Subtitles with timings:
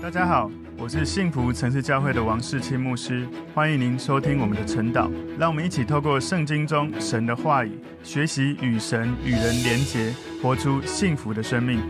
[0.00, 0.48] 大家好，
[0.78, 5.10] 我是幸福城市教会的王世清牧师，欢迎您收听我们的晨祷。
[5.36, 11.80] 让我们一起透过圣经中神的话语，学习与神与人连结，活出幸福的生命。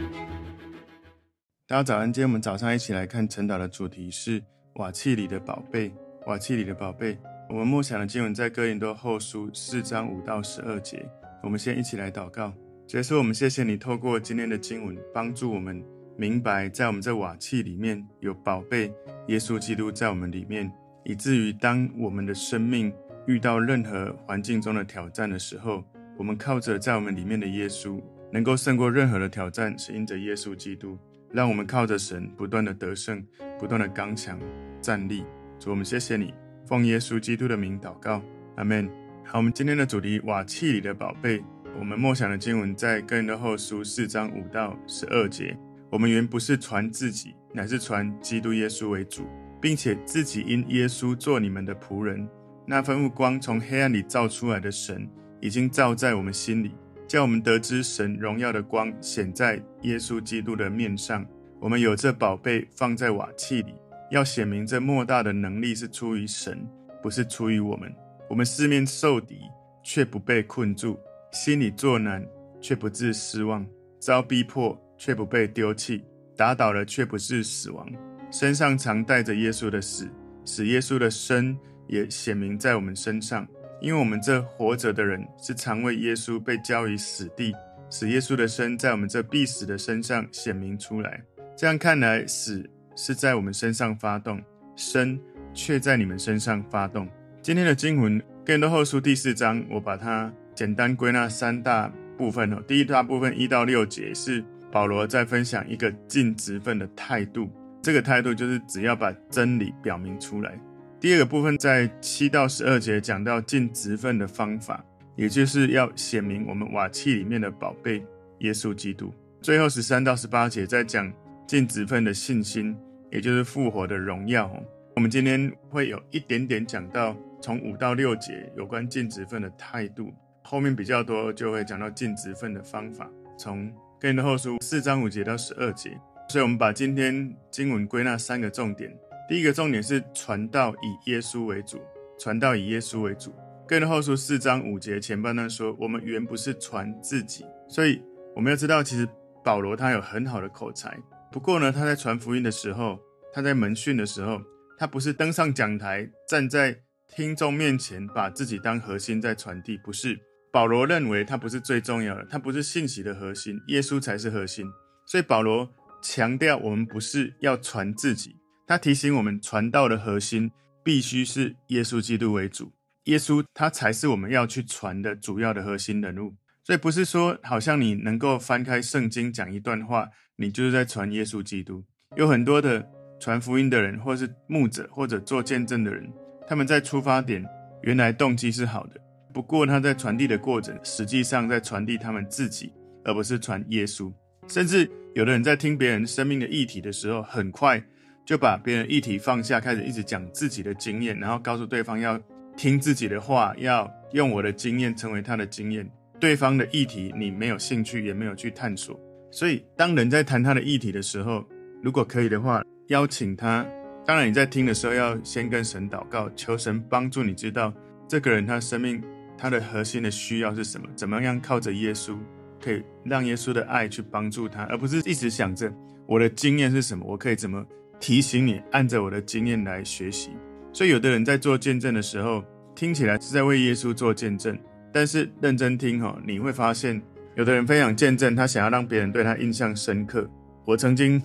[1.66, 4.42] 大家早安，今天我们早上一起来看晨祷的主题是
[4.76, 5.92] 瓦器里的宝贝。
[6.24, 7.18] 瓦器里的宝贝，
[7.50, 11.06] 我们默想的经文在哥林多后书四章五到十二节。
[11.42, 12.54] 我们先一起来祷告，
[12.86, 15.84] 结束，我们谢谢你透过今天的经文，帮助我们。
[16.20, 18.92] 明白，在我们这瓦器里面有宝贝，
[19.28, 20.68] 耶稣基督在我们里面，
[21.04, 22.92] 以至于当我们的生命
[23.28, 25.84] 遇到任何环境中的挑战的时候，
[26.16, 30.98] 我们靠着在我们里面的耶稣，能够胜过任何的挑战，是因着耶稣基督，
[31.30, 33.24] 让我们靠着神不断的得胜，
[33.56, 34.40] 不断的刚强
[34.82, 35.24] 站立。
[35.60, 36.34] 主，我们谢谢你，
[36.66, 38.20] 奉耶稣基督的名祷告，
[38.56, 38.90] 阿门。
[39.24, 41.44] 好，我们今天的主题瓦器里的宝贝，
[41.78, 45.56] 我们默想的经文在哥林多后书四章五到十二节。
[45.90, 49.26] 我们原不是传自己，乃是传基督耶稣为主，
[49.60, 52.28] 并且自己因耶稣做你们的仆人。
[52.66, 55.08] 那吩咐光从黑暗里照出来的神，
[55.40, 56.72] 已经照在我们心里，
[57.06, 61.26] 叫我们得知神荣耀的光显在耶稣基督的面上。
[61.58, 63.74] 我们有这宝贝放在瓦器里，
[64.10, 66.68] 要显明这莫大的能力是出于神，
[67.02, 67.90] 不是出于我们。
[68.28, 69.38] 我们四面受敌，
[69.82, 70.98] 却不被困住；
[71.32, 72.22] 心里作难，
[72.60, 73.64] 却不致失望；
[73.98, 74.78] 遭逼迫。
[74.98, 76.04] 却不被丢弃，
[76.36, 77.88] 打倒了却不是死亡，
[78.30, 80.06] 身上常带着耶稣的死，
[80.44, 83.46] 使耶稣的生也显明在我们身上。
[83.80, 87.54] 因为我们这活着的人是常为耶稣被交于死地，
[87.88, 91.22] 使耶稣的生在我们这必死的身上显明出来。
[91.56, 94.42] 这样看来，死是在我们身上发动，
[94.74, 95.16] 生
[95.54, 97.08] 却在你们身上发动。
[97.40, 102.60] 今天的经文，哥林多后书第四章，我把它简单归纳三大部分哦。
[102.66, 104.44] 第一大部分一到六节是。
[104.70, 107.48] 保罗在分享一个尽职分的态度，
[107.82, 110.58] 这个态度就是只要把真理表明出来。
[111.00, 114.84] 第二个部分在七到十二节讲到尽职分的方法，
[115.16, 118.04] 也就是要显明我们瓦器里面的宝贝
[118.40, 119.12] 耶稣基督。
[119.40, 121.10] 最后十三到十八节在讲
[121.46, 122.76] 尽职分的信心，
[123.10, 124.50] 也就是复活的荣耀。
[124.96, 130.12] 我们今天会有一点点讲到从五到六节有关尽职分的态度，
[130.42, 133.08] 后面比较多就会讲到尽职分的方法，
[133.38, 133.72] 从。
[134.00, 135.90] 哥林多后书四章五节到十二节，
[136.28, 138.96] 所以我们把今天经文归纳三个重点。
[139.28, 141.80] 第一个重点是传道以耶稣为主，
[142.16, 143.34] 传道以耶稣为主。
[143.66, 148.00] 哥林多后书四章五节前半段说，我们原不是传自己，所以
[148.36, 149.04] 我们要知道，其实
[149.44, 150.96] 保罗他有很好的口才。
[151.32, 153.00] 不过呢，他在传福音的时候，
[153.32, 154.40] 他在门训的时候，
[154.78, 156.78] 他不是登上讲台，站在
[157.08, 160.20] 听众面前，把自己当核心在传递，不是。
[160.50, 164.66] 保罗认为他不是最重要的，他不是信息的核心，耶稣才是核心。
[165.06, 165.68] 所以保罗
[166.02, 168.36] 强调，我们不是要传自己，
[168.66, 170.50] 他提醒我们，传道的核心
[170.82, 172.72] 必须是耶稣基督为主，
[173.04, 176.34] 耶稣他才是我们要去传的主要的核心人物。
[176.64, 181.84] 所以不是说，好像你能够翻开圣经讲一段话，你就是在传耶稣基督。
[182.16, 182.86] 有很多的
[183.20, 186.10] 传福音的人，或是牧者，或者做见证的人，
[186.46, 187.44] 他们在出发点
[187.82, 189.00] 原来动机是好的。
[189.32, 192.72] 不过他在传递的过程，实际上在传递他们自己，
[193.04, 194.12] 而不是传耶稣。
[194.46, 197.82] 甚至有的人在听别人生命的议题的时候，很快
[198.24, 202.18] 就把别人议题放下，开始一直讲自己的经验，然后告诉对方要
[202.56, 205.88] 听自己的话，要用我的经验成为他的经验。
[206.18, 208.98] 对方的议题你没有兴趣，也没有去探索。
[209.30, 211.44] 所以当人在谈他的议题的时候，
[211.82, 213.64] 如果可以的话，邀请他。
[214.06, 217.72] 当然你在听的时候，要先跟神祷告，求神帮助你知道
[218.08, 219.02] 这个人他生命。
[219.38, 220.88] 他的核心的需要是什么？
[220.96, 222.16] 怎么样靠着耶稣，
[222.60, 225.72] 可以让耶稣的爱去帮助他，而不是一直想着
[226.06, 227.64] 我的经验是什么，我可以怎么
[228.00, 230.30] 提醒你，按着我的经验来学习。
[230.72, 232.44] 所以，有的人在做见证的时候，
[232.74, 234.58] 听起来是在为耶稣做见证，
[234.92, 237.00] 但是认真听哈，你会发现，
[237.36, 240.28] 有的人分享见证，他想要让别人对他印象深刻。
[240.66, 241.22] 我曾经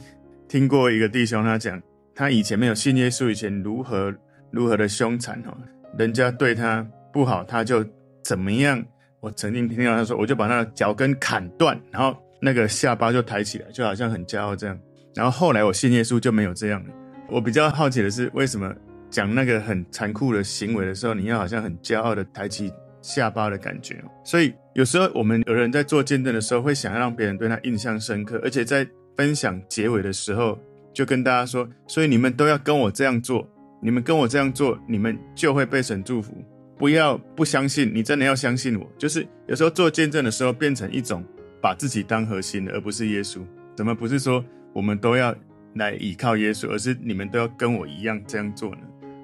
[0.48, 1.82] 听过一个弟兄，他讲
[2.14, 4.14] 他以前没有信耶稣以前如何
[4.52, 5.58] 如何的凶残哈，
[5.98, 7.84] 人家对他不好，他就。
[8.24, 8.84] 怎么样？
[9.20, 14.78] 我曾经听到他说，我就把他的脚跟砍断，然后那个下巴就抬起来，就好像很骄傲这样。
[15.16, 16.90] 然后后来我信耶稣就没有这样了。
[17.30, 18.74] 我比较好奇的是，为什么
[19.10, 24.04] 讲那个很残酷的行为的时候，你要好像很骄傲的抬起下巴的感觉？
[24.26, 28.86] 所以有时候我们有人在做见证的时候，会想要让别人对他印象深刻，而且在
[29.16, 30.60] 分享结尾的时候，
[30.94, 33.48] 就跟大家说：所以你们都要跟我这样做，
[33.82, 36.34] 你们跟我这样做，你们就会被神祝福。
[36.78, 38.90] 不要不相信，你真的要相信我。
[38.98, 41.24] 就是有时候做见证的时候，变成一种
[41.62, 43.40] 把自己当核心，而不是耶稣。
[43.76, 44.44] 怎么不是说
[44.74, 45.34] 我们都要
[45.76, 48.82] 来依靠耶稣，而是你们都要跟我一样这样做呢？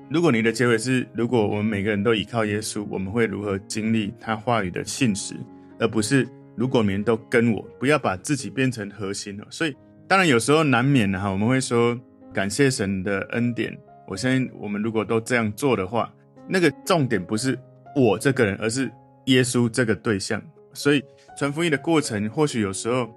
[0.10, 5.36] 如果你的结尾是如果我们每个人都依靠耶稣，我们会如何经历他话语的信实，
[5.80, 9.46] 而不是如果你们都跟我，不要把自己变成核心了。
[9.50, 9.76] 所以
[10.08, 11.96] 当然有时候难免的哈，我们会说
[12.34, 13.78] 感谢神的恩典。
[14.08, 16.12] 我相信我们如果都这样做的话，
[16.50, 17.58] 那个重点不是
[17.96, 18.92] 我这个人，而是
[19.26, 20.42] 耶稣这个对象。
[20.74, 21.04] 所以
[21.38, 23.08] 传福音的过程，或许有时候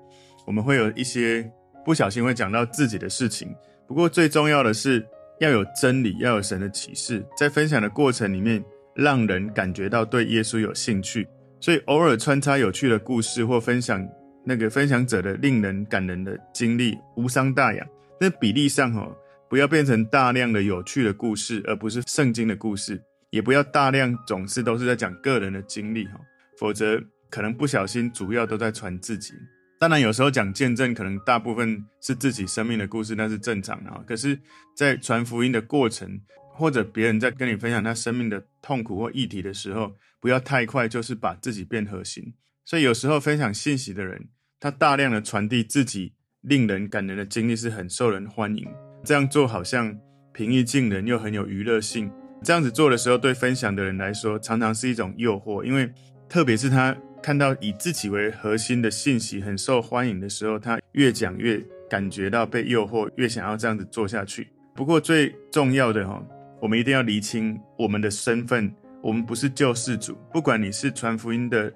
[0.46, 1.50] 我们会有一些
[1.84, 3.49] 不小心会讲到自己的事情。
[3.87, 5.05] 不过最重要的是
[5.40, 8.62] 要有真理，要有神的启示，在分享的过程里面，
[8.94, 11.26] 让人感觉到对耶稣有兴趣。
[11.58, 14.06] 所以偶尔穿插有趣的故事，或分享
[14.44, 17.87] 那个分享者的令人感人的经历，无伤大雅。
[18.20, 19.17] 那比例上哦。
[19.49, 22.96] 不要变成大量的有趣的故事，而不是圣经的故事；
[23.32, 26.20] 也不要大量总是都是在讲个人的经历哈，
[26.58, 29.32] 否则可能不小心主要都在传自己。
[29.81, 33.90] 当然，有时候讲见证，可能大部分是自己生命的故事，那是正常的。
[34.06, 34.38] 可是，
[34.76, 36.20] 在传福音的过程，
[36.55, 42.35] 或者别人在跟你分享他生命的痛苦或议题的时候，不要太快就是把自己变核心。
[42.67, 44.28] 所以，有时候分享信息的人，
[44.61, 46.12] 他大量的传递自己
[46.43, 48.69] 令人感人的经历，是很受人欢迎。
[49.02, 49.99] 这样做好像
[50.32, 52.12] 平易近人，又很有娱乐性。
[52.43, 55.89] 这样子做的时候，对分享的人来说，常常是一种诱惑，因为
[56.29, 64.49] 特别是他看到以自己为核心的信息很受欢迎的时候，他越讲越感觉到被诱惑，越想要这样子做下去。
[64.75, 66.21] 不过最重要的哈，
[66.61, 70.19] 我们一定要厘清我们的身份，我们不是救世主。
[70.33, 71.73] 不管你是传福音的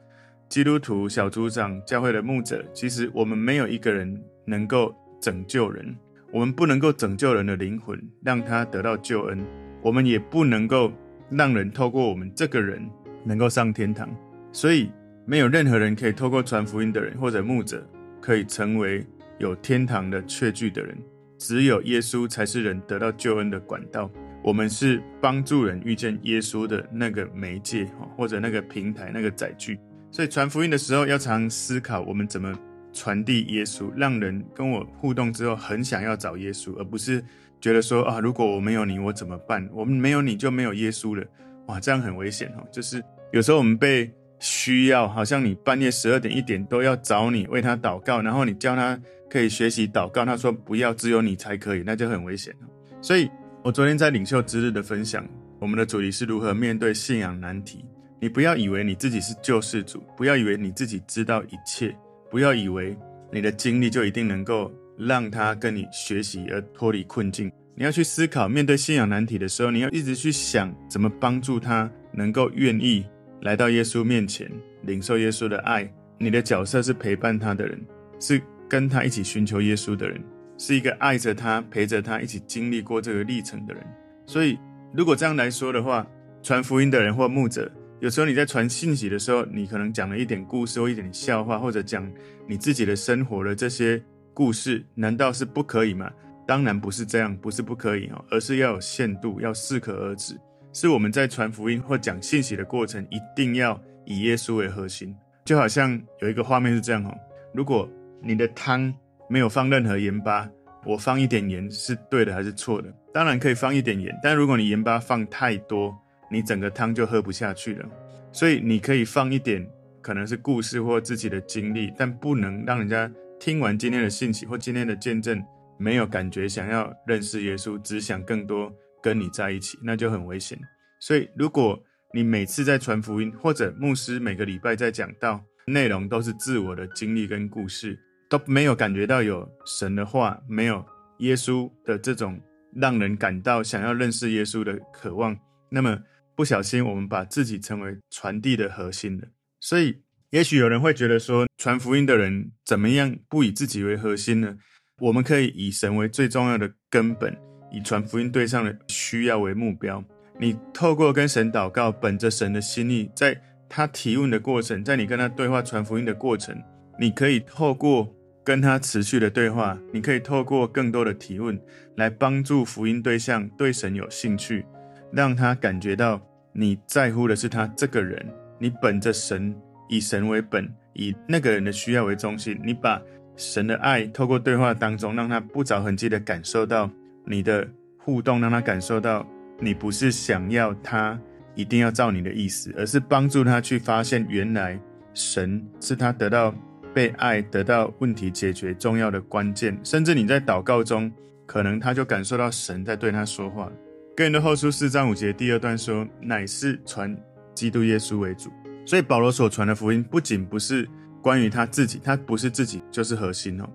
[0.48, 5.94] 基督徒、小组长、教会的牧者，其实我们没有一个人能够拯救人。
[6.32, 9.38] 我们不能够拯救人的灵魂，让他得到救恩；
[9.86, 10.92] 我们也不能够
[11.30, 12.84] 让人透过我们这个人
[13.22, 14.12] 能够上天堂。
[14.50, 14.90] 所以，
[15.24, 17.88] 没有任何人可以透过传福音的人或者牧者，
[18.20, 19.06] 可以成为
[19.38, 20.98] 有天堂的确据的人。
[21.38, 24.10] 只有耶稣才是人得到救恩的管道。
[24.42, 29.78] 我们是帮助人遇见耶稣的那个媒介，或者那个平台、那个载具。
[30.10, 32.52] 所以，传福音的时候要常思考，我们怎么。
[32.98, 37.22] 传递耶稣，让人跟我互动之后很想要找耶稣，而不是
[37.60, 39.68] 觉得说啊，如果我没有你，我怎么办？
[39.72, 41.24] 我们没有你就没有耶稣了，
[41.66, 42.66] 哇，这样很危险哦。
[42.70, 52.54] 就是有时候我们被需要，好像你半夜十二点一点都要找你为他祷告，然后你叫他可以学习祷告，他说不要，只有你才可以，那就很危险。
[53.00, 53.28] 所以
[53.62, 55.26] 我昨天在领袖之日的分享，
[55.58, 57.84] 我们的主题是如何面对信仰难题。
[58.20, 61.94] 你不要以为你自己是救世主，不要以为你自己知道一切。
[62.28, 62.96] 不要以为
[63.30, 67.50] 你的经历就一定能够让他跟你学习而脱离困境。
[67.74, 73.04] 你要去思考，面对信仰难题的时候，你要一直去想怎么帮助他能够愿意
[73.42, 74.50] 来到耶稣面前，
[74.82, 75.90] 领受耶稣的爱。
[76.18, 77.78] 你的角色是陪伴他的人，
[78.18, 80.18] 是跟他一起寻求耶稣的人，
[80.56, 83.84] 是一个爱着他、陪着他一起经历过这个历程的人。
[84.24, 84.58] 所以，
[84.94, 86.06] 如果这样来说的话，
[86.42, 87.70] 传福音的人或牧者。
[88.00, 92.10] 有时候你在传信息的时候，你可能讲了一点故事或一点笑话，或者讲
[92.46, 94.02] 你自己的生活的这些
[94.36, 96.12] 故事，难道是不可以吗？
[96.46, 100.38] 当然不是这样，不是不可以哦，而是要有限度，要适可而止。
[100.74, 105.16] 是我们在传福音或讲信息的过程，一定要以耶稣为核心。
[105.46, 107.16] 就好像有一个画面是这样哦，
[107.54, 107.88] 如果
[108.22, 108.92] 你的汤
[109.26, 110.46] 没有放任何盐巴，
[110.84, 112.92] 我放一点盐是对的还是错的？
[113.14, 115.96] 当然可以放一点盐，但如果你盐巴放太多，
[116.30, 117.88] 你整个汤就喝不下去了，
[118.30, 119.66] 所以你可以放一点，
[120.02, 125.42] 可能是故事或自己的经历，但不能让人家听完今天的信息或今天的见证，
[125.78, 130.58] 没有感觉想要认识耶稣，只想更多跟你在一起，那就很危险。
[131.00, 131.80] 所以，如果
[132.12, 140.84] 你每次在传福音，或者牧师每个礼拜在讲道，内容都是自我的经历跟故事，都没有感觉到有神的话，没有
[141.18, 142.40] 耶稣的这种
[142.74, 145.38] 让人感到想要认识耶稣的渴望，
[145.70, 145.98] 那么。
[146.34, 149.26] 不小心，我们把自己成为传递的核心了。
[149.58, 154.56] 所以，也许有人会觉得说，传福音的人怎么样不以自己为核心呢？
[155.00, 157.34] 我们可以以神为最重要的根本，
[157.72, 160.04] 以传福音对象的需要为目标。
[160.38, 166.62] 你透过跟神祷告，本着神的心意，在他提问的过程，在你跟他对话传福音的过程，
[167.00, 171.58] 你可以透过跟他持续的对话，你可以透过更多的提问，
[171.96, 174.66] 来帮助福音对象对神有兴趣。
[175.10, 176.20] 让他感觉到
[176.52, 178.26] 你在乎的是他这个人，
[178.58, 179.56] 你本着神，
[179.88, 183.00] 以神为本，以那个人的需要为中心，你把
[183.36, 186.90] 神的爱透过对话当中，让他不着痕迹的感受到
[187.24, 189.26] 你的互动，让他感受到
[189.60, 191.18] 你不是想要他
[191.54, 194.80] 一定要照你的意思，而是帮助他去发现原来
[195.12, 196.54] 神是他得到
[196.94, 199.78] 被爱、得到问题解决重要的关键。
[199.84, 201.12] 甚至你在祷告中，
[201.44, 203.70] 可能他就感受到神在对他说话。
[204.16, 207.14] 哥林多后书四章五节第二段说：“乃是传
[207.54, 208.50] 基督耶稣为主。”
[208.86, 210.88] 所以保罗所传的福音不仅不是
[211.20, 213.68] 关于他自己，他不是自己就是核心哦。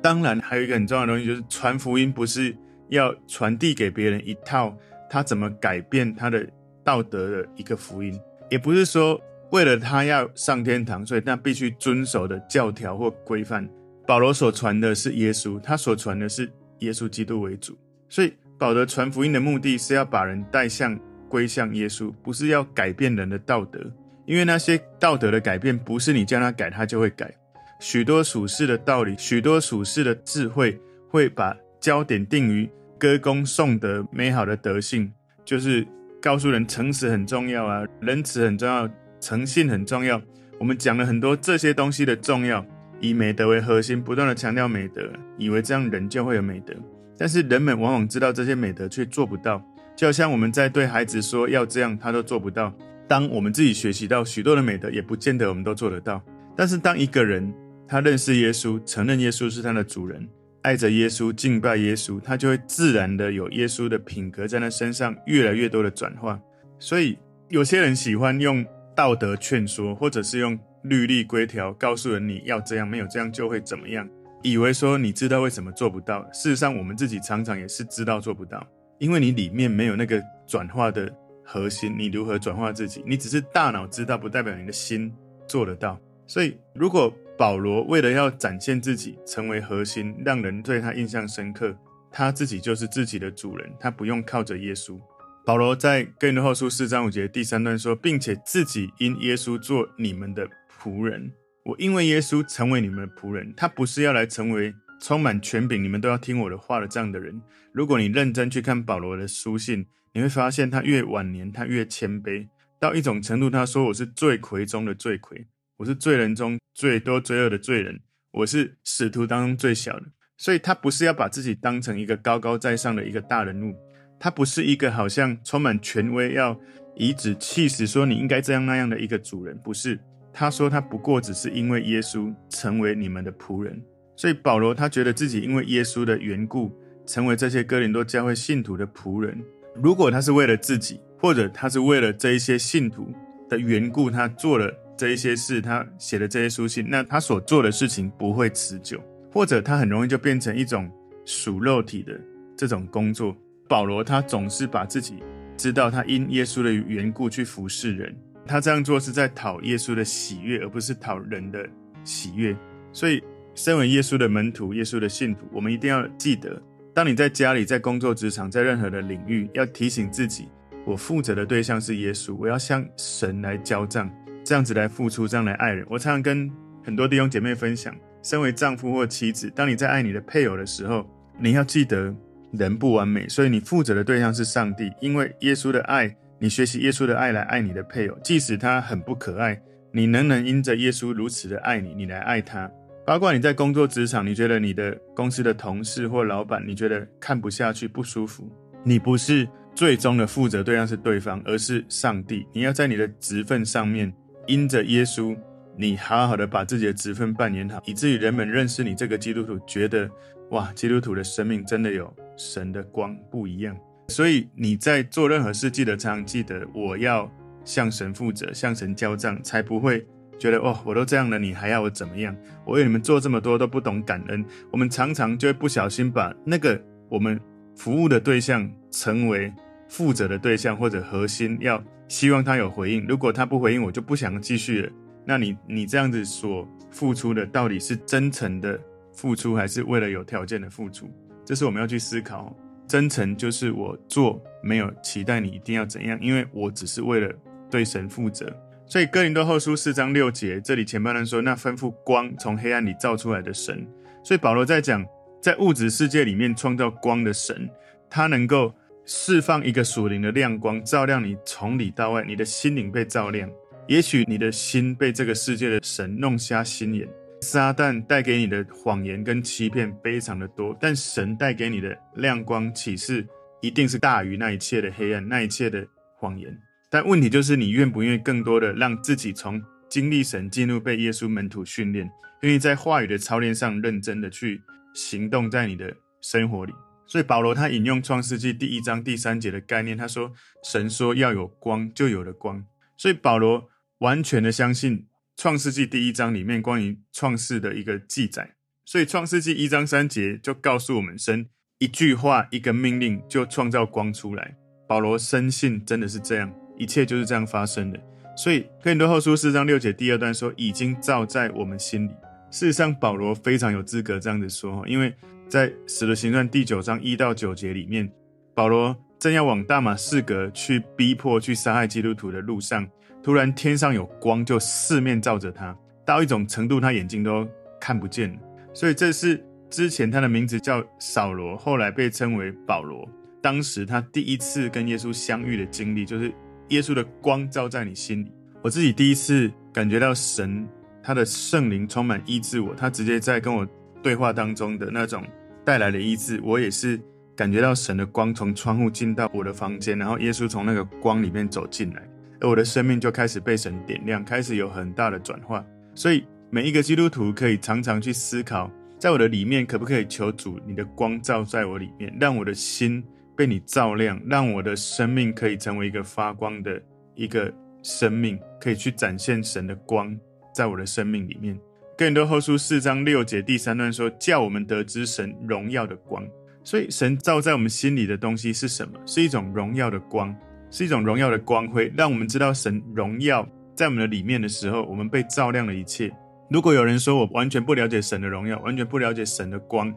[0.00, 2.54] 当然还有一个很重要的东西，就是传福音不是
[2.90, 4.76] 要传递给别人一套
[5.10, 6.46] 他怎么改变他的
[6.84, 8.16] 道德的一个福音，
[8.50, 9.20] 也不是说
[9.50, 13.68] 为了他要上天堂，所以他必须遵守的教条或规范。
[14.06, 17.76] 保罗所传的是耶稣，他所传的是耶稣基督为主，
[18.08, 20.98] 所以保罗传福音的目的是要把人带向
[21.28, 23.80] 归向耶稣，不是要改变人的道德，
[24.28, 27.34] 因为那些道德的改变不是你叫他改，他就会改。
[27.80, 32.68] 许多属世的道理，许多属世的智慧，会把焦点定于
[32.98, 35.10] 歌功颂德、美好的德性，
[35.46, 35.86] 就是
[36.20, 38.86] 告诉人诚实很重要啊，仁慈很重要，
[39.18, 40.20] 诚信很重要。
[40.58, 42.62] 我们讲了很多这些东西的重要。
[43.00, 45.08] 以美德为核心，不断地强调美德，
[45.38, 46.74] 以为这样人就会有美德。
[47.16, 49.62] 但是人们往往知道这些美德，却做不到。
[49.96, 52.74] 就好像我们在对孩子说要这样，他都做不到。
[53.08, 56.22] 当我们自己学习到许多的美德，也不见得我们都做得到。
[56.54, 57.52] 但是当一个人
[57.86, 60.28] 他认识耶稣，承认耶稣是他的主人，
[60.62, 66.38] 爱着耶稣，敬拜耶稣，他就会自然的有耶稣的品格在他身上越来越多的转化。
[66.78, 70.58] 所以有些人喜欢用道德劝说，或者是用。
[70.82, 74.08] 律例规条告诉人你要这样，没有这样就会怎么样，
[74.44, 76.22] 以为说你知道为什么做不到。
[76.32, 78.64] 事实上，我们自己常常也是知道做不到，
[78.98, 81.12] 因为你里面没有那个转化的
[81.50, 81.94] 核心。
[81.96, 83.02] 你如何转化自己？
[83.06, 85.10] 你只是大脑知道，不代表你的心
[85.46, 85.98] 做得到。
[86.26, 91.74] 所以，如果保罗为了要展现自己，成为核心，让人对他印象深刻，
[92.12, 95.00] 他自己就是自己的主人，他不用靠着耶稣。
[95.46, 100.46] 保罗在哥林多后书四章五节第三段说，并且自己因耶稣做你们的。
[100.80, 101.32] 仆人，
[101.64, 103.52] 我因为耶稣成为你们的仆人。
[103.56, 107.42] 他不是要来成为充满权柄、你们都要听我的话的这样的人。
[107.72, 109.84] 如果你认真去看保罗的书信，
[110.18, 112.44] 你会发现他越晚年，他越谦卑
[112.80, 113.48] 到一种程度。
[113.48, 115.46] 他说：“我是罪魁中的罪魁，
[115.76, 118.00] 我是罪人中最多罪恶的罪人，
[118.32, 120.06] 我是使徒当中最小的。”
[120.36, 123.72] 所以，他不是要把自己当成一个高高在上的一个大人物，
[124.18, 126.58] 他不是一个好像充满权威要
[126.96, 130.00] 颐指气使说你应该这样那样的一个主人，不是。
[130.32, 133.80] 他说：“他不过只是因为耶稣成为你们的仆人，
[134.16, 139.40] 所以保罗他觉得自己因为耶稣的缘故，成为这些哥林多教会信徒的仆人。
[139.82, 143.12] 如果他是为了自己，或者他是为了这一些信徒
[143.48, 149.00] 的缘故，他做了这一些事，他写了这些书信，那他所做的事情不会持久，
[149.32, 150.90] 或者他很容易就变成一种
[151.24, 152.18] 属肉体的
[152.56, 153.36] 这种工作。
[153.68, 155.22] 保罗他总是把自己
[155.56, 158.14] 知道他因耶稣的缘故去服侍人。”
[158.46, 161.68] 他这样做是在讨耶稣的喜悦，而不是讨人的
[162.02, 162.56] 喜悦。
[162.94, 163.22] 所以，
[163.54, 166.58] 身为耶稣的门徒、耶稣的信徒，我们一定要记得：
[166.98, 170.48] 当你在家里、在工作职场、在任何的领域，要提醒自己，
[170.84, 174.10] 我负责的对象是耶稣，我要向神来交账，
[174.42, 175.86] 这样子来付出，这样来爱人。
[175.88, 176.50] 我常常跟
[176.82, 182.12] 很多弟兄姐妹分享：身为丈夫或妻子，当你在爱你的配偶的时候，你要记得
[182.50, 186.12] 人不完美，所以你负责的对象是上帝，因为耶稣的爱。
[186.40, 189.56] 你学习耶稣的爱来爱你的配偶，即使他很不可爱，
[189.92, 192.68] 你能不能因着耶稣如此的爱你，你来爱他？
[193.08, 198.46] 包括你在工作职场，你觉得你的公司的同事或老板，你觉得看不下去、不舒服，
[198.84, 202.46] 你不是最终的负责对象是对方，而是上帝。
[202.52, 204.12] 你要在你的职分上面，
[204.46, 205.34] 因着耶稣，
[205.74, 210.06] 你好好的把自己的职分扮演好，以至于人们认识你这个基督徒，觉得
[210.50, 213.74] 哇，基督徒的生命真的有神的光，不一样。
[214.08, 217.26] 所以你在做任何事，记得常常记得，我要
[217.64, 220.06] 向神负责，向神交账，才不会
[220.38, 222.34] 觉得哦，我都这样了，你还要我怎么样？
[222.64, 224.44] 我为你们做这么多都不懂感恩。
[224.70, 227.40] 我们常常就会不小心把那个我们
[227.76, 229.52] 服务的对象成为
[229.88, 233.04] 负责的对象或者核心，要希望他有回应。
[233.06, 234.92] 如果他不回应，我就不想继续了。
[235.24, 238.78] 那你你这样子所付出的，到底是真诚的
[239.12, 241.10] 付出，还是为了有条件的付出？
[241.44, 242.56] 这是我们要去思考。
[242.86, 247.30] 真诚就是我做没有期待你一定要怎样，因为我只是为了
[247.70, 248.50] 对神负责。
[248.88, 253.86] 所以哥林多后书四章六节，这里前半段说，那吩咐光从黑暗里照出来的神。
[254.24, 255.04] 所以保罗在讲，
[255.42, 257.68] 在物质世界里面创造光的神，
[258.08, 263.50] 他能够释放一个属灵的亮光，照亮你从里到外，你的心灵被照亮。
[263.88, 267.06] 也许你的心被这个世界的神弄瞎心眼。
[267.42, 273.24] 撒旦带给你的谎言跟欺骗非常的多，但神带给你的亮光启示
[273.60, 276.58] 一定是大于那一切的黑暗，那一切的谎言。
[276.90, 282.10] 但问题就是你愿不愿意更多的让自己从经历神进入被耶稣门徒训练，
[282.42, 284.62] 愿意在话语的操练上认真的去
[284.94, 286.72] 行动在你的生活里。
[287.06, 292.64] 所以保罗他引用创世纪第一章第三节的概念，他说：“神说要有光，就有了光。”
[292.96, 293.68] 所以保罗
[293.98, 298.54] 完全的相信创世纪第一章里面关于创世的一个记载。
[298.84, 301.46] 所以创世纪一章三节就告诉我们，神
[301.78, 304.56] 一句话一个命令就创造光出来。
[304.86, 307.98] 保罗深信真的是这样，一切就是这样发生的。
[308.36, 312.12] 所以哥林多后书四章六节第二段说：“已经造在我们心里。”
[312.50, 315.12] 事实上，保罗非常有资格这样子说，因为
[315.48, 318.10] 在使徒行传第九章一到九节里面，
[318.54, 318.96] 保罗。
[319.18, 322.88] 正要往大马士革去逼迫、去杀害基督徒的路上，
[323.20, 327.44] 突然天上有光，就四面照着他，到一种程度，他眼睛都
[327.80, 328.38] 看不见了。
[328.72, 333.08] 所以这是之前他的名字叫扫罗，后来被称为保罗。
[333.42, 336.32] 当时他第一次跟耶稣相遇的经历，就是
[336.68, 338.32] 耶稣的光照在你心里。
[338.62, 340.66] 我自己第一次感觉到神
[341.02, 343.66] 他的圣灵充满医治我，他直接在跟我
[344.02, 345.24] 对话当中的那种
[345.64, 347.00] 带来的医治，我也是。
[347.36, 352.02] 感觉到神的光从窗户进到我的房间，然后耶稣从那个光里面走进来，
[352.40, 355.64] 而我的生命就开始被神点亮，开始有很大的转化。
[355.94, 363.00] 所以每一个基督徒可以常常去思考，在我的里面可不可以求主，你的光照在我里面，让我的心
[363.38, 366.82] 被你照亮，让我的生命可以成为一个发光的
[367.14, 367.54] 一个
[367.84, 370.18] 生命，可以去展现神的光
[370.52, 371.56] 在我的生命里面。
[371.96, 376.26] 哥林多后书四章六节第三段说：“叫我们得知神荣耀的光。”
[376.64, 378.98] 所以，神照在我们心里的东西是什么？
[379.06, 380.34] 是一种荣耀的光，
[380.68, 386.12] 是一种荣耀的光辉，让我们知道神荣耀在我们的里面的时候，我们被照亮了一切。
[386.50, 389.94] 如果有人说我完全不了解神的荣耀，完全不了解神的光，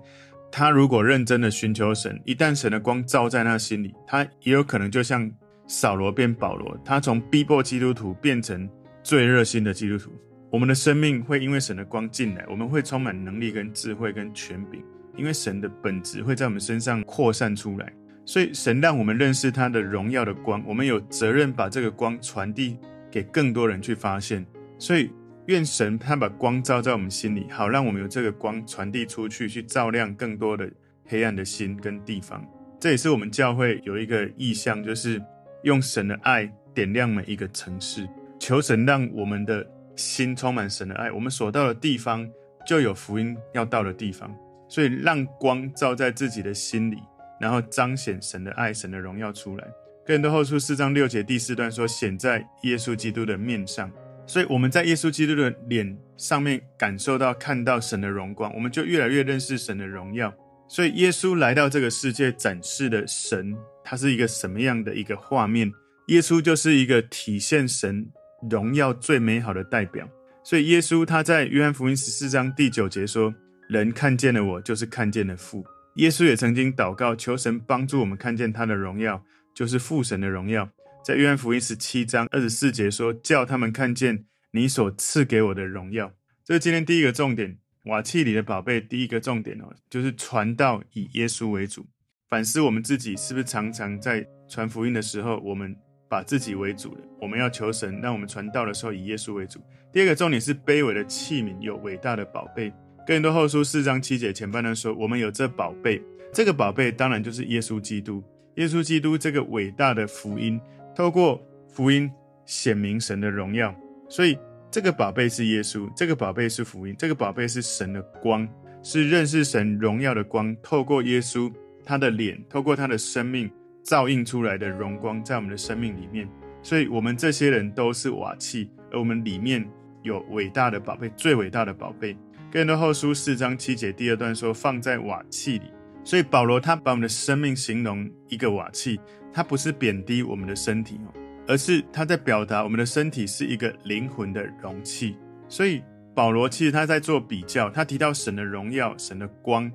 [0.52, 5.32] 他如果认真的寻求神，一旦神的光照在他心里，他也有可能就像
[5.66, 8.70] 扫罗变保罗，他从逼迫基督徒变成
[9.02, 10.12] 最热心的基督徒。
[10.52, 14.84] 我们的生命会因为神的光进来，我们会充满能力、跟智慧、跟权柄。
[15.18, 17.94] 因为神的本质会在我们身上扩散出来，
[18.26, 22.78] 所以神让我们认识他的荣耀的光，我们有责任把这个光传递
[23.12, 24.46] 给更多人去发现。
[24.80, 25.12] 所以
[25.48, 30.70] 愿神他把光照在我们心里，好让我们有这个光传递出去，去照亮更多的
[31.06, 32.46] 黑暗的心跟地方。
[32.80, 35.22] 这也是我们教会有一个意向，就是
[35.64, 38.08] 用神的爱点亮每一个城市，
[38.40, 42.28] 求神让我们的心充满神的爱，我们所到的地方
[42.66, 44.34] 就有福音要到的地方。
[44.70, 46.98] 所以让光照在自己的心里，
[47.42, 49.68] 然后彰显神的爱、神的荣耀出来。
[50.06, 53.92] 哥林多后书四章六节第四段说：“显在耶稣基督的面上。”
[54.32, 60.34] 所以我们在耶稣基督的脸上面感受到、看到神的荣光，我们就越来越认识神的荣耀。
[60.70, 65.70] 所以耶稣来到这个世界展示的神，他是一个什么样的一个画面？
[66.08, 68.08] 耶稣就是一个体现神
[68.50, 70.08] 荣耀最美好的代表。
[70.46, 73.34] 所以耶稣他在约翰福音十四章第九节说。
[73.68, 75.66] 人看见了我，就是看见了父。
[75.96, 79.24] 耶稣也曾经祷告，求神帮助我们看见他的荣耀，
[79.56, 80.68] 就是父神的荣耀。
[81.04, 86.14] 在约翰福音十七章二十四节说：“叫他们看见你所赐给我的荣耀。”
[86.46, 87.58] 这是今天第一个重点。
[87.86, 91.88] 瓦器里的宝贝，第一个重点哦，就是传道以耶稣为主。
[92.30, 95.76] 反思我们自己，是不是常常在传福音的时候，我们
[96.08, 97.02] 把自己为主了？
[97.20, 99.60] 我们要求神，让我们传道的时候以耶稣为主。
[99.92, 102.72] 第二个重点是卑微的器皿有伟大的宝贝。
[103.08, 106.00] 哥林多后书四章七节前半段说：“我们有这宝贝，
[106.32, 108.24] 这个宝贝当然就是耶稣基督。
[108.58, 110.62] 耶稣基督这个伟大的福音，
[110.96, 112.12] 透过福音
[112.46, 113.74] 显明神的荣耀。
[114.10, 114.38] 所以
[114.70, 118.48] 这个宝贝是耶稣，这个宝贝是福音，这个宝贝是神的光，
[118.84, 120.56] 是认识神荣耀的光。
[120.62, 121.52] 透过耶稣
[121.86, 123.50] 他的脸，透过他的生命
[123.84, 126.28] 照映出来的荣光，在我们的生命里面。
[126.64, 129.68] 所以我们这些人都是瓦器，而我们里面
[130.04, 132.16] 有伟大的宝贝，最伟大的宝贝。”
[132.52, 135.72] 哥林多后书四章七节第二段说，放在瓦器里，
[136.04, 139.00] 所以保罗他把我们的生命形容一个瓦器，
[139.34, 141.14] 他不是贬低我们的身体哦，
[141.48, 145.18] 而是他在表达我们的身体是一个灵魂的容器。
[145.48, 149.72] 所以保罗其实他在做比较，他提到神的荣耀、神的光，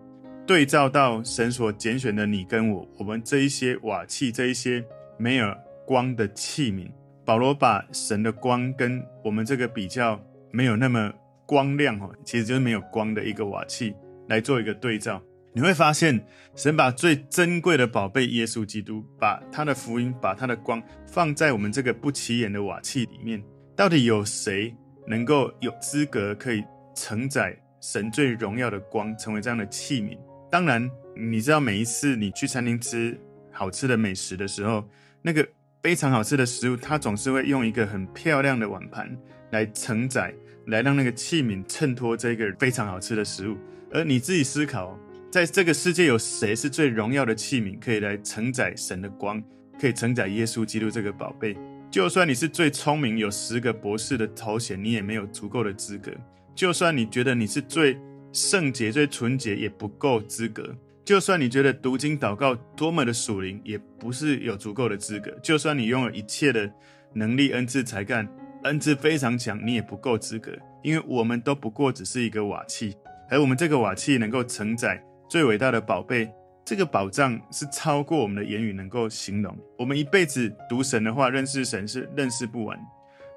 [0.47, 4.85] 对照到神所拣选的你跟我，我们这一些瓦器，这一些
[5.19, 5.55] 没有
[5.87, 6.91] 光的器皿，
[7.25, 10.21] 保罗把神的光跟我们这个比较
[10.53, 11.13] 没有那么。
[11.49, 13.95] 光亮哦，其实就是没有光的一个瓦器
[14.29, 15.23] 来做一个对照，
[15.57, 16.23] 你会发现
[16.55, 23.43] 神把最珍贵的宝贝耶稣基督，把他的福音，把他的光放在我们这个不起眼的瓦器里面。
[23.75, 26.63] 到底有谁能够有资格可以
[26.95, 30.19] 承载神最荣耀的光，成为这样的器皿？
[30.51, 33.19] 当然，你知道每一次你去餐厅吃
[33.51, 34.87] 好吃的美食的时候，
[35.23, 35.49] 那个
[35.83, 39.17] 非常好吃的食物，它总是会用一个很漂亮的碗盘
[39.53, 40.35] 来承载。
[40.67, 43.57] 来让那个器皿衬托这个非常好吃的食物，
[43.93, 44.99] 而你自己思考，
[45.37, 49.39] 在这个世界有谁是最荣耀的器皿，可以来承载神的光，
[49.79, 51.55] 可以承载耶稣基督这个宝贝？
[51.91, 56.11] 就算你是最聪明，有十个博士的头衔，你也没有足够的资格。
[56.55, 57.99] 就算你觉得你是最
[58.33, 60.75] 圣洁、最纯洁，也不够资格。
[61.05, 65.31] 就算你觉得读经祷告多么的属灵，也不是有足够的资格。
[65.43, 66.73] 就算你拥有一切的
[67.13, 68.27] 能力、恩赐、才干，
[68.63, 70.51] 恩赐非常强，你也不够资格。
[70.83, 72.97] 因为我们都不过只是一个瓦器，
[73.29, 76.31] 而我们这个瓦器能够承载最伟大的宝贝。
[76.65, 79.57] 这个宝藏是超过我们的言语能够形容。
[79.79, 82.77] 我们一辈子读神的话，认识神是认识不完。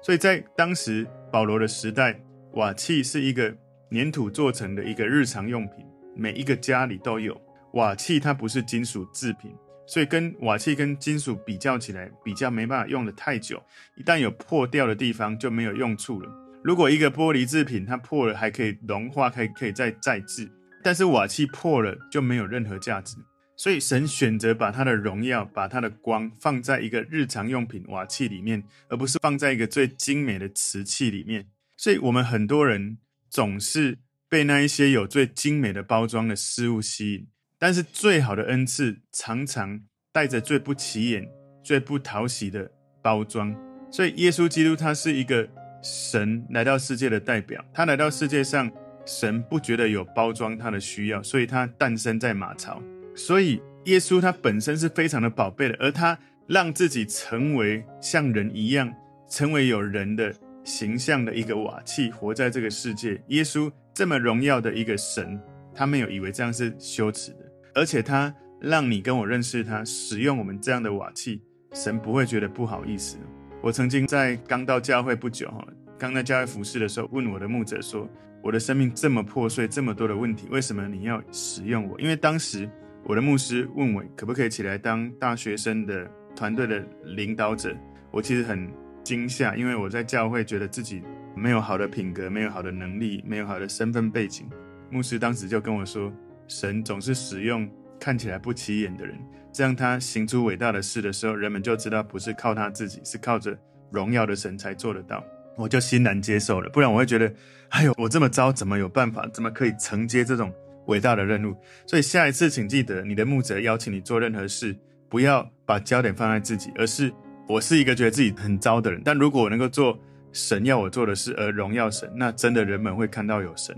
[0.02, 2.20] 所以在当时保罗的时代，
[2.54, 3.54] 瓦器是一个
[3.92, 7.40] 粘土做成的一个日常用品，每一个家里都有。
[7.74, 9.54] 瓦器它不是金属制品，
[9.86, 13.62] 所以跟瓦器跟金属比较起来，比较没办法用得太久。
[13.94, 16.28] 一旦有破掉的地方，就没有用处了。
[16.64, 20.50] 如果一个玻璃制品它破了，还可以融化，可以可以再再制。
[20.82, 23.16] 但是瓦器破了就没有任何价值，
[23.54, 31.48] 所以神选择把他的荣耀、把他的光放在一个日常用品瓦器里面，而不是放在一个最精美的瓷器里面。
[31.76, 32.96] 所以，我们很多人
[33.28, 37.26] 总是被那一些有最精美的包装的事物吸引，
[37.58, 41.28] 但是最好的恩赐常常带着最不起眼、
[41.62, 42.70] 最不讨喜的
[43.02, 43.54] 包装。
[43.92, 45.46] 所以，耶稣基督他是一个
[45.82, 48.70] 神来到世界的代表，他来到世界上。
[49.04, 52.82] 神不觉得有包装他的需要，所以他诞生在马槽。
[53.14, 58.92] 所以耶稣他本身是非常的宝贝的，而他让自己成为像人一样，
[59.28, 60.32] 成为有人的
[60.64, 63.20] 形象的一个瓦器，活在这个世界。
[63.28, 65.40] 耶稣这么荣耀的一个神，
[65.74, 67.38] 他没有以为这样是羞耻的，
[67.74, 73.18] 而且他让你跟我认识他，使用我们这样的瓦器，神不会觉得不好意思。
[73.62, 75.66] 我曾经在刚到教会不久，哈，
[75.98, 78.08] 刚在教会服侍的时候，问我的牧者说。
[78.42, 82.00] 我的生命这么破碎，这么多的问题，为什么你要使用我？
[82.00, 82.68] 因为当时
[83.04, 87.76] 我的牧师问我可不可以起来当大学生的团队的领导者，
[88.10, 88.70] 我其实很
[89.04, 91.02] 惊吓，因为我在教会觉得自己
[91.34, 94.48] 没有好的品格，没有好的能力，没有好的身份背景。
[94.90, 96.12] 牧师当时就跟我说，
[96.48, 99.18] 神总是使用看起来不起眼的人，
[99.52, 103.56] 这样他行出伟大的事的时候，人们就知道不是靠他自己，是靠着
[103.92, 105.22] 荣耀的神才做得到。
[105.60, 107.30] 我就欣然接受了，不然我会觉得，
[107.68, 109.28] 哎呦，我这么糟，怎么有办法？
[109.28, 110.50] 怎么可以承接这种
[110.86, 111.54] 伟大的任务？
[111.86, 114.74] 所以下一次，请记得，你的牧者邀请你做任何事，
[115.08, 117.12] 不要把焦点放在自己，而是
[117.46, 119.98] 我是一个觉得自己很糟的人，但如果我能够做
[120.32, 123.76] 神要我做的事而荣耀神，那真的人们会看到有神。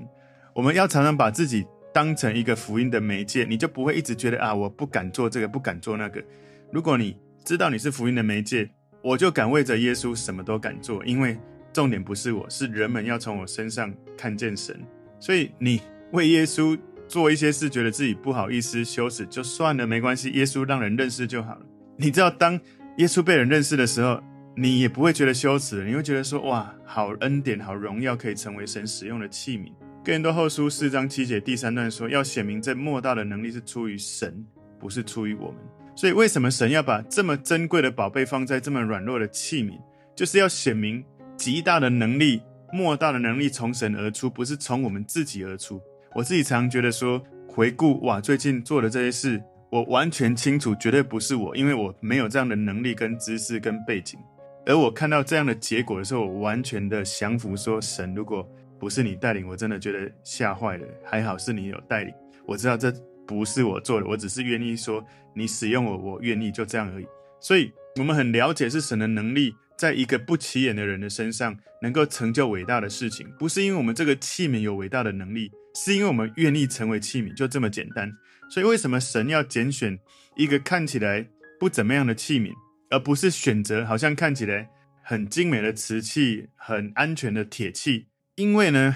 [0.55, 6.23] 我们要常常把自己当成一个福音的媒介，你就不会一直觉得啊，我不敢做这个，不敢做那个。
[6.71, 8.71] 如果你知道你是福音的媒介，
[9.03, 11.37] 我就敢为着耶稣什么都敢做，因为。
[11.73, 14.79] 重点不是我，是人们要从我身上看见神。
[15.19, 15.81] 所以你
[16.11, 20.31] 为耶稣做一些事，觉得自己不好意思、羞耻，就算了，没关系。
[20.31, 21.67] 耶稣让人认识就好了。
[21.97, 22.59] 你知道，当
[22.99, 24.23] 耶稣被人认识的时候，
[24.57, 29.73] 你也不会觉得羞耻，你会觉得说：哇，好恩典、好荣耀，可以成为神使用的器皿。
[30.05, 34.45] 哥林多后书四章七节第三段说：要显明这莫大的能力是出于神，
[34.81, 35.57] 不是出于我们。
[35.95, 39.79] 所以，为什么神要把这么珍贵的宝贝放在这么软弱的器皿？
[40.17, 41.05] 就是要显明。
[41.43, 42.41] 极大的能力，
[42.73, 45.83] 莫大的能力从神而出，不是从我们自己而出。
[46.15, 54.21] 我自己常觉得说，回顾哇，最近做的这些事，我完全清楚，绝对不是我，因为我没有这样的能力、跟知识、跟背景。
[54.67, 60.87] 而我看到这样的结果的时候，我完全的降服，说神，如果不是你带领，我真的觉得吓坏了。
[61.05, 62.15] 还好是你有带领，
[62.47, 62.95] 我知道这
[63.27, 67.07] 不是我做的，我只是愿意说你使用我，我愿意就这样而已。
[67.41, 69.53] 所以，我们很了解是神的能力。
[69.83, 78.09] 在一个不起眼的人的身上，能够成就伟大的事情，不是因为我们这个器皿有伟大的能力，是因为我们愿意成为器皿，就这么简单。
[78.49, 79.99] 所以，为什么神要拣选
[80.37, 82.53] 一个看起来不怎么样的器皿，
[82.91, 84.71] 而不是选择好像看起来
[85.03, 88.07] 很精美的瓷器、很安全的铁器？
[88.37, 88.95] 因为呢，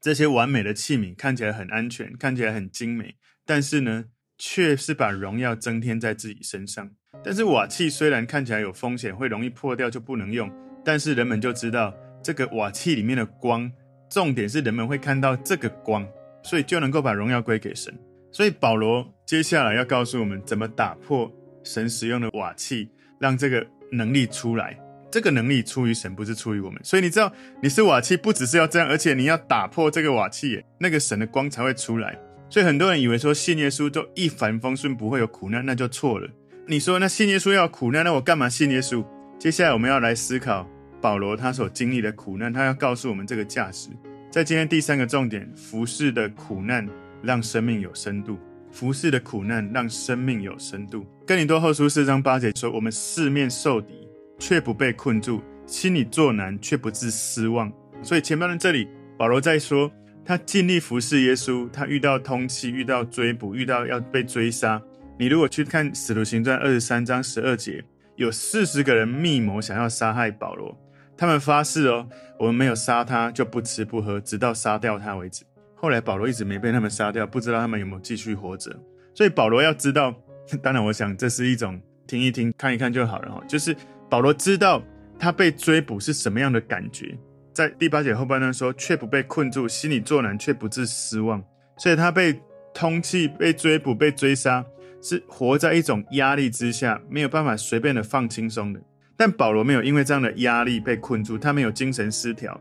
[0.00, 4.04] 这些完美的器皿看起来很安全，看起来很精美，但是呢，
[4.38, 6.92] 却是把荣耀增添在自己身上。
[7.22, 10.50] 但是瓦器虽然看起来有风险，会容易破掉，就不能用，
[10.84, 13.70] 但是人们就知道这个瓦器里面的光，
[14.08, 16.06] 重点是人们会看到这个光，
[16.42, 17.92] 所以就能够把荣耀归给神。
[18.32, 21.30] 所以保罗接下来要告诉我们怎么打破
[21.64, 24.78] 神使用的瓦器，让这个能力出来。
[25.10, 26.80] 这个能力出于神，不是出于我们。
[26.84, 32.16] 所以你知道你是瓦器，不只是要这样，而且你要打破这个瓦器，那个神的光才会出来。
[32.48, 36.30] 所以很多人以为说信耶稣就一帆风顺，不会有苦难，那就错了。
[36.70, 39.04] 你说那信耶稣要苦难，那我干嘛信耶稣？
[39.40, 40.64] 接下来我们要来思考
[41.00, 43.88] 保罗他所经历的苦难，他要告诉我们这个价值。
[44.30, 46.88] 在今天第三个重点，服侍的苦难
[47.24, 48.38] 让生命有深度。
[48.70, 51.04] 服侍的苦难让生命有深度。
[51.26, 54.06] 哥林多后书四章八节说：“我们四面受敌，
[54.38, 58.86] 却不被困住；心里作难，却不致失望。”所以前半段这里
[59.18, 59.90] 保罗在说，
[60.24, 64.80] 他尽力服侍耶稣，他遇到通缉，遇到追捕，遇到要被追杀。
[65.20, 67.84] 你如果去看使徒行传二十三章十二节，
[68.16, 70.74] 有四十个人密谋想要杀害保罗。
[71.14, 75.44] 他们发誓哦，我们没有杀他，就不吃不喝，直到杀掉他为止。
[75.74, 78.74] 后来保罗一直没被他们杀掉，不知道他们有没有继续活着。
[79.12, 80.14] 所以保罗要知道，
[80.62, 83.42] 当然我想这是一种听一听、看一看就好了哈。
[83.46, 83.76] 就是
[84.08, 84.82] 保罗知道
[85.18, 87.14] 他被追捕是什么样的感觉，
[87.52, 91.44] 在第八节后半段说，却不被困住，心里作难，却不致失望。
[91.76, 92.40] 所以他被
[92.72, 94.64] 通缉、被追捕、被追杀，
[95.00, 98.80] 是活在一种压力之下，没有办法随便的放轻松的。
[99.16, 102.58] 但保罗没有因为这样的压力被困住，他没有精神失调，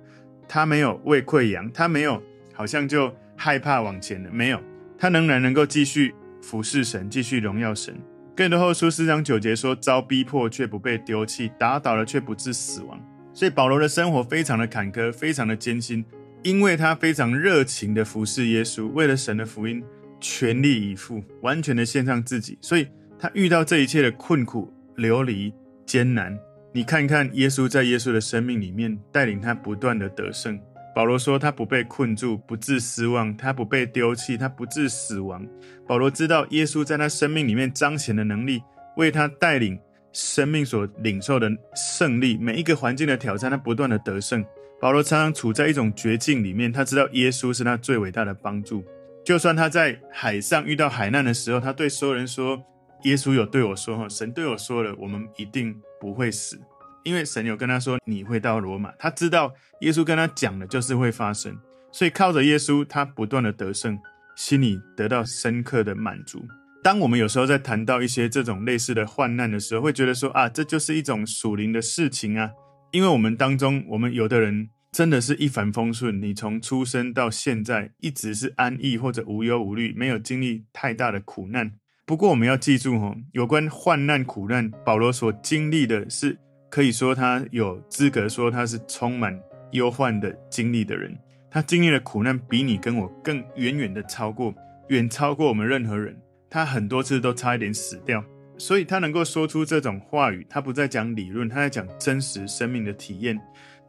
[0.47, 2.21] 他没有胃溃疡，他没有
[2.53, 4.61] 好像就害怕往前了，没有，
[4.97, 7.95] 他仍然能够继续服侍神，继续荣耀神。
[8.35, 12.99] 更多后书四章九节说：遭逼迫却不被丢弃，打倒了却不致死亡。
[13.33, 16.03] 所以保罗的生活非常的坎坷，非常的艰辛，
[16.43, 19.81] 因为他非常热情的服侍耶稣，为了神的福音
[20.19, 25.53] 全力以赴，完全的献上自己，所以他遇到这一切的困苦、流离、
[25.85, 26.37] 艰难。
[26.73, 30.59] 你看看耶稣在耶稣的生命里面带领他不断的得胜。
[30.95, 35.47] 保罗说他不被困住，不致失望；他不被丢弃，他不致死亡。
[35.87, 38.61] 保罗知道耶稣在他生命里面彰显的能力，
[38.97, 39.79] 为他带领
[40.11, 42.37] 生命所领受的胜利。
[42.37, 44.43] 每一个环境的挑战，他不断的得胜。
[44.81, 48.83] 保罗常常处在一种绝境里面，他知道耶稣是他最伟大的帮助。
[49.29, 52.59] 就算他在海上遇到海难的时候，他对所有人说。
[53.03, 56.59] 耶稣有对我说：“哈，神对我说了，我们一定不会死，
[57.03, 58.91] 因为神有跟他说你会到罗马。
[58.97, 61.55] 他知道耶稣跟他讲的就是会发生，
[61.91, 63.99] 所以靠着耶稣，他不断的得胜，
[64.35, 66.43] 心里得到深刻的满足。
[66.83, 72.49] 当我们有时候在谈到一些这种类似的患难的时候，会觉得说啊，这就是一种属灵的事情啊，
[72.91, 81.73] 因为我们当中，我们有的人真的是一帆风顺，你从出生到现在一直是安逸或者无忧无虑，没有经历太大的苦难。”
[82.05, 86.35] 不过我们要记住哦，有关患难苦难，保罗所经历的是，
[86.71, 89.39] 可以说他有资格说他是充满
[89.73, 91.15] 忧患的经历的人。
[91.51, 94.53] 他经历的苦难比你跟我更远远的超过，
[94.87, 96.19] 远超过我们任何人。
[96.49, 98.25] 他很多次都差一点死掉，
[98.57, 100.43] 所以他能够说出这种话语。
[100.49, 103.39] 他不再讲理论，他在讲真实生命的体验。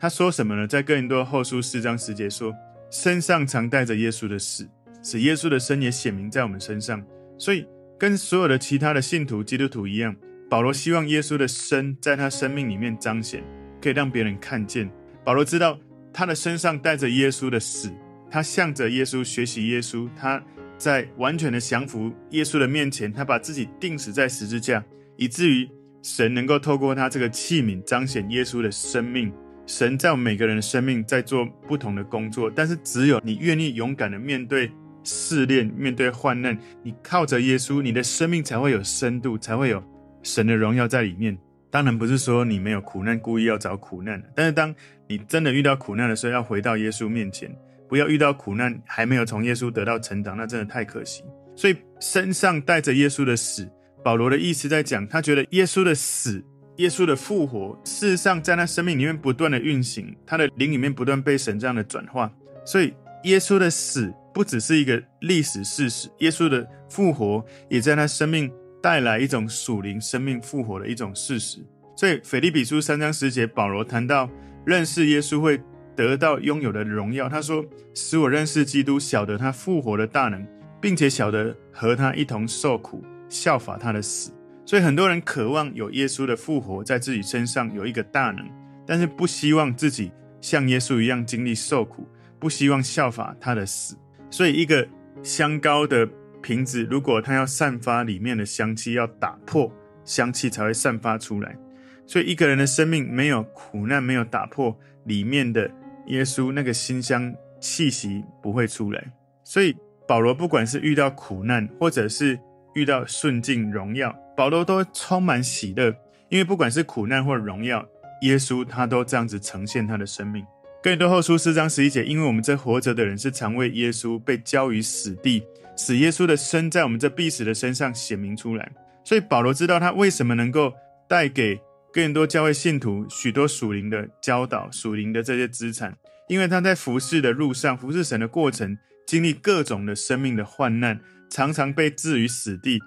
[0.01, 0.67] 他说什么呢？
[0.67, 2.53] 在哥林多后书四章十节说
[2.91, 4.67] ：“身上常带着耶稣的死，
[5.03, 7.05] 使耶稣的生也显明在我们身上。”
[7.39, 7.67] 所以。
[8.01, 10.17] 跟所有的其他的信徒基督徒一样，
[10.49, 13.45] 保罗希望耶稣的生在他生命里面彰显，
[13.79, 14.91] 可以让别人看见。
[15.23, 15.79] 保罗知道
[16.11, 17.93] 他的身上带着耶稣的死，
[18.31, 20.43] 他向着耶稣学习耶稣，他
[20.79, 24.83] 在完全的降服耶稣的面前，他把自己钉死在十字架，
[25.19, 25.69] 以至于
[26.03, 29.31] 神能够透过他这个器皿彰显耶稣的生命。
[29.71, 34.69] 神在我们每个人的生命在做不同的工作，但是只有你愿意勇敢的面对。
[35.03, 39.83] 试炼，面对患难，你靠着耶稣，你的生命才会有深度，才会有
[40.23, 41.39] 神的荣耀在里面。
[41.71, 44.23] 当然不是说你没有苦难，故意要找苦难。
[44.35, 44.75] 但是当
[45.09, 47.51] 你真的遇到苦难的时候，要回到耶稣面前，
[47.89, 51.23] 不要遇到苦难还没有从耶稣得到成长，那真的太可惜。
[51.57, 53.67] 所以身上带着耶稣的死，
[54.05, 56.45] 保罗的意思在讲，他觉得耶稣的死，
[56.81, 62.31] 耶稣的复活，事实上在他生命里面不断的运行，他的灵里面不断被神这样的转化。
[62.65, 62.93] 所以
[63.25, 64.13] 耶稣的死。
[64.33, 68.49] 不只是一个历史事实，耶稣的复活也在他生命
[68.81, 71.59] 带来一种属灵生命复活的一种事实。
[71.97, 74.31] 所以，腓立比书三章十节，保罗谈到
[74.65, 75.61] 认识耶稣会
[75.97, 77.29] 得到拥有的荣耀。
[77.29, 80.47] 他说：“使我认识基督，晓得他复活的大能，
[80.81, 84.31] 并且晓得和他一同受苦，效法他的死。”
[84.71, 88.49] 所以，很多人渴望有耶稣的复活在自己身上有一个大能，
[88.87, 92.07] 但是不希望自己像耶稣一样经历受苦，
[92.39, 93.97] 不希望效法他的死。
[94.31, 94.87] 所以，一个
[95.25, 96.09] 香膏的
[96.41, 99.73] 瓶子，如果它要散发里面的香气，要打破
[100.05, 101.59] 香气才会散发出来。
[102.07, 105.69] 所以，一个人的生命没有苦难，没有打破里面的
[106.07, 109.05] 耶稣那个馨香气息，不会出来。
[109.43, 109.75] 所以，
[110.07, 112.39] 保罗不管是遇到苦难，或者是
[112.77, 115.95] 遇到顺境荣耀，保罗都充满喜乐，
[116.31, 117.87] 因为不管是苦难或荣耀，
[118.23, 120.43] 耶稣他都这样子呈现他的生命。
[120.83, 125.43] 哥林多后书四章十一节，因为我们这活着的人是常为耶稣被交于死地，
[125.77, 128.73] 使耶稣的生在我们这必死的身上显明出来。
[129.05, 130.73] 所以保罗知道他为什么能够
[131.07, 131.57] 带给
[131.93, 135.95] 哥林多教会信徒许多属灵的教导、属灵的这些资产，
[136.29, 140.99] 因为他在服侍的路上、服侍神的过程，经历各种的生命的患难，
[141.29, 142.81] 常常被置于死地，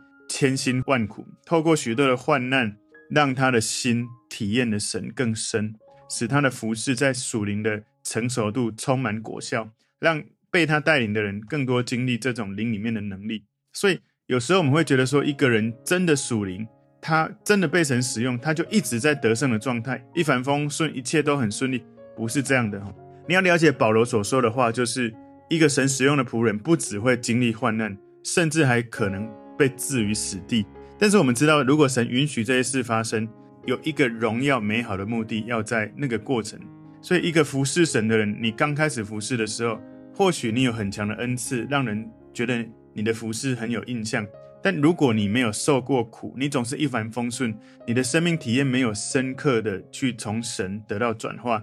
[0.43, 2.75] 千辛万苦，透过许多的患难，
[3.09, 5.73] 让他的心体验的神更深，
[6.09, 9.69] 使他的服事在属灵的成熟度充满果效，
[10.01, 13.45] 让被他带领的人更多经历这种灵里面的能力。
[13.71, 16.67] 所以有时候我们会觉得说，一个人真的属灵，
[16.99, 21.81] 他真的被神使用，他就一直在得胜的状态，一帆风顺，一切都很顺利，
[22.17, 22.83] 不是这样的。
[23.29, 25.15] 你要了解保罗所说的话，就是
[25.49, 29.25] 一个神使用的仆人，不只会经历患难，甚至还可能
[29.57, 30.65] 被置于死地。
[30.99, 33.27] 但是我们知道，如果神允许这些事发生，
[33.65, 36.59] 有一个荣耀美好的目的要在那个过程。
[37.01, 39.77] 所以，一个服侍神的人，你刚开始服侍的时候，
[40.15, 44.25] 或许你有很强的恩赐，让人觉得你的服侍很有印象。
[44.61, 47.53] 但如果你没有受过苦，你总是一帆风顺，
[47.85, 51.61] 你的生命体验没有深刻的去从神得到转化，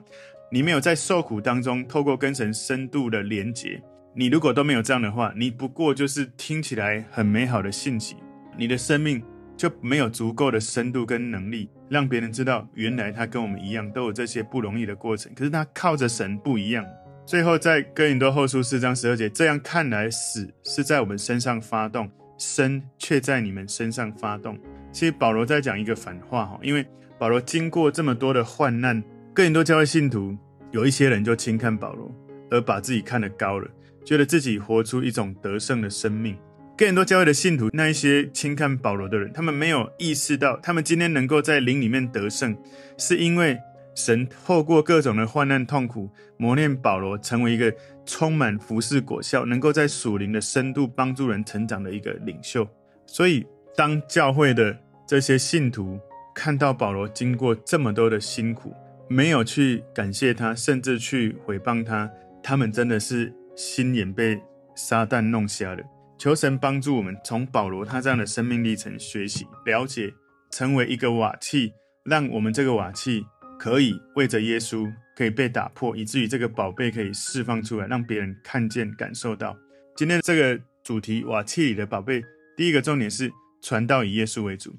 [0.53, 3.83] 你没有在受苦当中透过跟神深度的连结，
[4.15, 8.17] 你如果都没有这样的话，你不过就是听起来很美好的信息，
[8.57, 9.23] 你的生命
[9.57, 16.85] 就没有足够的深度跟能力，让别人知道原来他跟我们一样都有这些不容易的过程，可是他靠着神不一样。
[17.25, 22.11] 最后在哥林多后书四章十二节，这样看来死是在我们身上发动。
[22.43, 24.59] 生却在你们身上发动。
[24.91, 26.83] 其实保罗在讲一个反话哈，因为
[27.19, 30.35] 保罗经过这么多的患难，哥林多教会信徒
[30.71, 32.11] 有一些人就轻看保罗，
[32.51, 33.69] 而把自己看得高了，
[34.05, 36.37] 觉得自己活出一种得胜的生命。
[36.77, 42.57] 更多教会的信徒那一些轻看保罗的人，他们没有意识到，他们今天能够在灵里面得胜，
[42.97, 43.59] 是因为。
[43.97, 46.09] 神透过各种的患难痛苦
[46.39, 47.75] 磨练保罗，成为一个
[48.07, 52.67] 充满服事果效，能够在属灵的深度帮助人成长的一个领袖。
[53.05, 53.45] 所以，
[53.77, 54.75] 当教会的
[55.07, 55.99] 这些信徒
[56.35, 58.73] 看到保罗经过这么多的辛苦，
[59.09, 62.09] 没有去感谢他，甚至去毁谤他，
[62.43, 64.41] 他们真的是心眼被
[64.75, 65.85] 撒旦弄瞎了。
[66.19, 70.11] 求神帮助我们，从保罗他这样的生命历程学习、了解，
[70.51, 71.71] 成为一个瓦器，
[72.05, 73.23] 让我们这个瓦器。
[73.59, 79.55] 可以为着耶稣可以被打破，以至于这个宝贝可以释放出来，让别人看见、感受到。
[79.95, 82.25] 今天这个主题瓦器里的宝贝，
[82.57, 84.71] 第一个重点是传道以耶稣为主；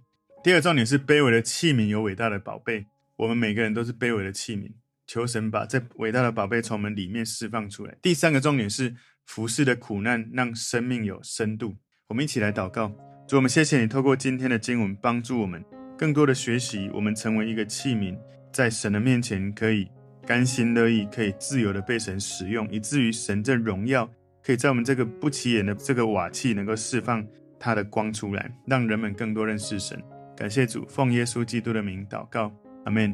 [0.44, 2.88] 第二个重点是卑微的器皿有伟大的宝贝。
[3.18, 4.72] 我们每个人都是卑微的器皿，
[5.12, 7.94] 求神把这伟大的宝贝从我们里面释放出来。
[8.02, 8.96] 第三个重点是
[9.26, 11.76] 服侍的苦难让生命有深度。
[12.08, 12.88] 我们一起来祷告，
[13.28, 15.62] 主，我们谢谢你透过今天的经文帮助我们
[15.98, 18.18] 更多的学习，我们成为一个器皿。
[18.54, 19.86] 在神的面前，可以
[20.26, 24.10] 甘心乐意，可以自由的被神使用，以至于神这荣耀
[24.42, 27.22] 可以在我们这个不起眼的这个瓦器，能够释放
[27.60, 30.02] 它的光出来，让人们更多认识神。
[30.38, 32.50] 感谢主，奉耶稣基督的名祷告，
[32.86, 33.14] 阿门。